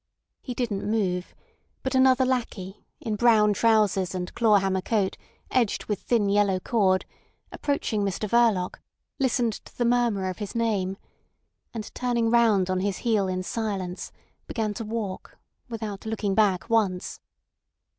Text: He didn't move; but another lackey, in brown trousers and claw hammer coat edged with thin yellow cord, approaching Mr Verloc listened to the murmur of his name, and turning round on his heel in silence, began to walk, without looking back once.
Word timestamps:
He 0.41 0.55
didn't 0.55 0.89
move; 0.89 1.35
but 1.83 1.93
another 1.93 2.25
lackey, 2.25 2.87
in 2.99 3.15
brown 3.15 3.53
trousers 3.53 4.15
and 4.15 4.33
claw 4.33 4.57
hammer 4.57 4.81
coat 4.81 5.15
edged 5.51 5.85
with 5.85 6.01
thin 6.01 6.27
yellow 6.27 6.59
cord, 6.59 7.05
approaching 7.51 8.01
Mr 8.01 8.27
Verloc 8.27 8.79
listened 9.19 9.53
to 9.63 9.77
the 9.77 9.85
murmur 9.85 10.27
of 10.27 10.39
his 10.39 10.55
name, 10.55 10.97
and 11.71 11.93
turning 11.93 12.31
round 12.31 12.67
on 12.67 12.79
his 12.79 12.97
heel 13.05 13.27
in 13.27 13.43
silence, 13.43 14.11
began 14.47 14.73
to 14.73 14.83
walk, 14.83 15.37
without 15.69 16.07
looking 16.07 16.33
back 16.33 16.67
once. 16.67 17.19